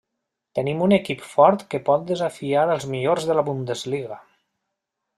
[0.59, 4.23] Tenim un equip fort que pot desafiar els millors de la Bundesliga.